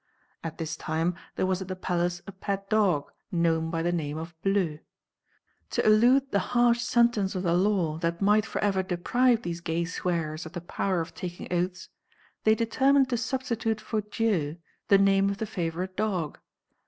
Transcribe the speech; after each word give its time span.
At 0.43 0.57
this 0.57 0.75
time 0.75 1.13
there 1.35 1.45
was 1.45 1.61
at 1.61 1.67
the 1.67 1.75
palace 1.75 2.23
a 2.25 2.31
pet 2.31 2.71
dog, 2.71 3.11
known 3.31 3.69
by 3.69 3.83
the 3.83 3.91
name 3.91 4.17
of 4.17 4.33
Bleu. 4.41 4.79
To 5.69 5.85
elude 5.85 6.31
the 6.31 6.39
harsh 6.57 6.81
sentence 6.81 7.35
of 7.35 7.43
the 7.43 7.53
law 7.53 7.99
that 7.99 8.19
might 8.19 8.43
for 8.47 8.57
ever 8.63 8.81
deprive 8.81 9.43
these 9.43 9.61
gay 9.61 9.85
swearers 9.85 10.43
of 10.47 10.53
the 10.53 10.59
power 10.61 11.01
of 11.01 11.13
taking 11.13 11.53
oaths, 11.53 11.89
they 12.45 12.55
determine 12.55 13.05
to 13.05 13.15
substitute 13.17 13.79
for 13.79 14.01
dieu 14.01 14.57
the 14.87 14.97
name 14.97 15.29
of 15.29 15.37
the 15.37 15.45
favourite 15.45 15.95
dog. 15.95 16.39